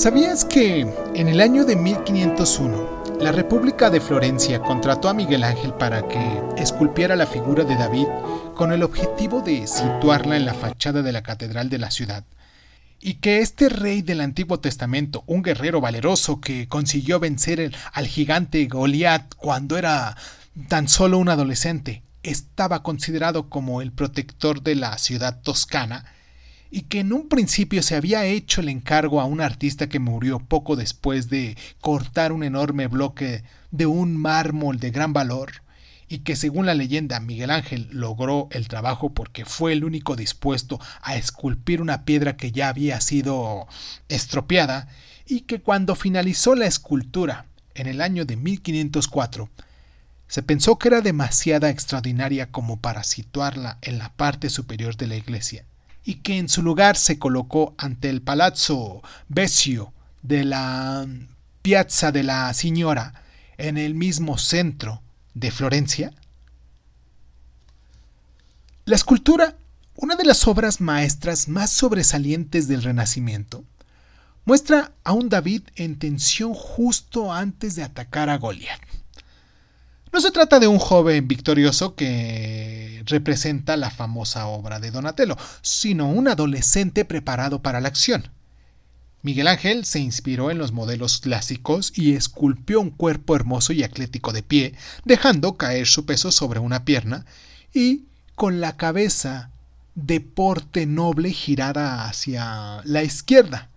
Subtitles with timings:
[0.00, 0.80] ¿Sabías que
[1.14, 6.40] en el año de 1501 la República de Florencia contrató a Miguel Ángel para que
[6.56, 8.06] esculpiera la figura de David
[8.56, 12.24] con el objetivo de situarla en la fachada de la catedral de la ciudad?
[12.98, 18.64] Y que este rey del Antiguo Testamento, un guerrero valeroso que consiguió vencer al gigante
[18.68, 20.16] Goliat cuando era
[20.68, 26.06] tan solo un adolescente, estaba considerado como el protector de la ciudad toscana,
[26.70, 30.38] y que en un principio se había hecho el encargo a un artista que murió
[30.38, 35.62] poco después de cortar un enorme bloque de un mármol de gran valor,
[36.08, 40.80] y que según la leyenda Miguel Ángel logró el trabajo porque fue el único dispuesto
[41.02, 43.66] a esculpir una piedra que ya había sido
[44.08, 44.88] estropeada,
[45.26, 49.48] y que cuando finalizó la escultura en el año de 1504,
[50.26, 55.16] se pensó que era demasiada extraordinaria como para situarla en la parte superior de la
[55.16, 55.64] iglesia,
[56.04, 59.92] y que en su lugar se colocó ante el Palazzo Vecchio
[60.22, 61.06] de la
[61.62, 63.22] Piazza de la Signora,
[63.58, 65.02] en el mismo centro
[65.34, 66.12] de Florencia?
[68.86, 69.56] La escultura,
[69.94, 73.64] una de las obras maestras más sobresalientes del Renacimiento,
[74.44, 78.80] muestra a un David en tensión justo antes de atacar a Goliat.
[80.12, 86.08] No se trata de un joven victorioso que representa la famosa obra de Donatello, sino
[86.08, 88.30] un adolescente preparado para la acción.
[89.22, 94.32] Miguel Ángel se inspiró en los modelos clásicos y esculpió un cuerpo hermoso y atlético
[94.32, 97.26] de pie, dejando caer su peso sobre una pierna
[97.74, 99.50] y con la cabeza
[99.94, 103.68] de porte noble girada hacia la izquierda.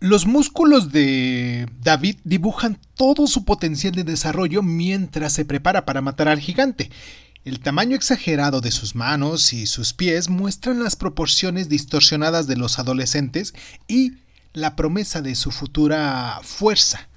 [0.00, 6.26] Los músculos de David dibujan todo su potencial de desarrollo mientras se prepara para matar
[6.26, 6.90] al gigante.
[7.42, 12.78] El tamaño exagerado de sus manos y sus pies muestran las proporciones distorsionadas de los
[12.78, 13.54] adolescentes
[13.88, 14.12] y
[14.52, 17.08] la promesa de su futura fuerza.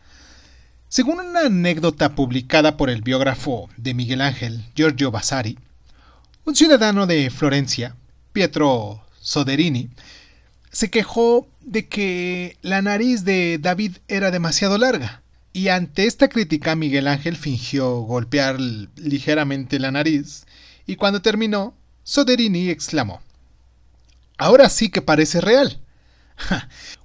[0.88, 5.60] Según una anécdota publicada por el biógrafo de Miguel Ángel, Giorgio Vasari,
[6.46, 7.98] un ciudadano de Florencia,
[8.32, 9.90] Pietro Soderini,
[10.72, 15.22] se quejó de que la nariz de David era demasiado larga.
[15.54, 20.46] Y ante esta crítica Miguel Ángel fingió golpear ligeramente la nariz,
[20.88, 23.22] y cuando terminó, Soderini exclamó
[24.38, 25.80] Ahora sí que parece real.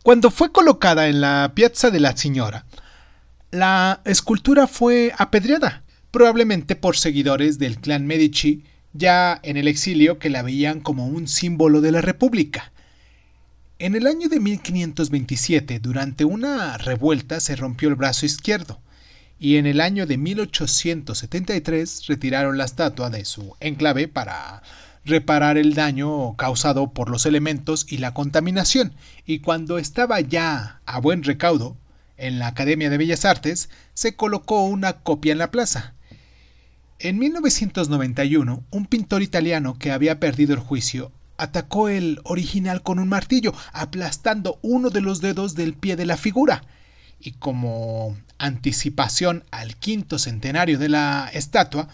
[0.03, 2.65] Cuando fue colocada en la piazza de la Señora,
[3.51, 10.31] la escultura fue apedreada, probablemente por seguidores del clan Medici, ya en el exilio que
[10.31, 12.73] la veían como un símbolo de la República.
[13.81, 18.81] En el año de 1527, durante una revuelta, se rompió el brazo izquierdo,
[19.39, 24.65] y en el año de 1873 retiraron la estatua de su enclave para
[25.05, 28.95] reparar el daño causado por los elementos y la contaminación,
[29.25, 31.77] y cuando estaba ya a buen recaudo,
[32.17, 35.95] en la Academia de Bellas Artes, se colocó una copia en la plaza.
[36.99, 43.09] En 1991, un pintor italiano que había perdido el juicio atacó el original con un
[43.09, 46.65] martillo, aplastando uno de los dedos del pie de la figura.
[47.19, 51.89] Y como anticipación al quinto centenario de la estatua,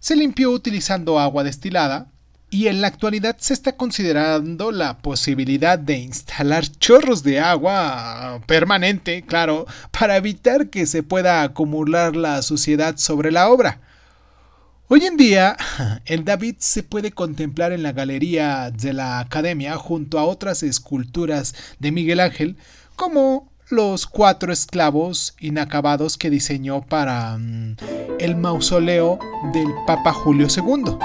[0.00, 2.08] se limpió utilizando agua destilada
[2.48, 9.22] y en la actualidad se está considerando la posibilidad de instalar chorros de agua permanente,
[9.22, 13.80] claro, para evitar que se pueda acumular la suciedad sobre la obra.
[14.88, 15.56] Hoy en día,
[16.06, 21.56] el David se puede contemplar en la galería de la Academia junto a otras esculturas
[21.80, 22.56] de Miguel Ángel,
[22.94, 27.76] como los cuatro esclavos inacabados que diseñó para mm,
[28.20, 29.18] el mausoleo
[29.52, 30.96] del Papa Julio II.